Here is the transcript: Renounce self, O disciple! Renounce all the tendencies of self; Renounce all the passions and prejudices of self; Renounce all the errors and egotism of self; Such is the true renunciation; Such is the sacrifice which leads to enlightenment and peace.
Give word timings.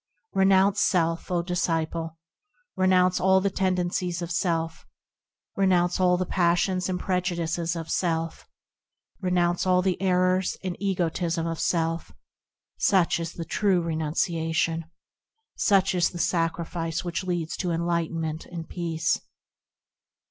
Renounce 0.33 0.81
self, 0.81 1.29
O 1.29 1.43
disciple! 1.43 2.17
Renounce 2.75 3.19
all 3.19 3.39
the 3.39 3.51
tendencies 3.51 4.23
of 4.23 4.31
self; 4.31 4.83
Renounce 5.55 5.99
all 5.99 6.17
the 6.17 6.25
passions 6.25 6.89
and 6.89 6.99
prejudices 6.99 7.75
of 7.75 7.91
self; 7.91 8.49
Renounce 9.19 9.67
all 9.67 9.83
the 9.83 10.01
errors 10.01 10.57
and 10.63 10.75
egotism 10.79 11.45
of 11.45 11.59
self; 11.59 12.13
Such 12.79 13.19
is 13.19 13.33
the 13.33 13.45
true 13.45 13.79
renunciation; 13.79 14.85
Such 15.55 15.93
is 15.93 16.09
the 16.09 16.17
sacrifice 16.17 17.03
which 17.05 17.23
leads 17.23 17.55
to 17.57 17.69
enlightenment 17.69 18.47
and 18.47 18.67
peace. 18.67 19.21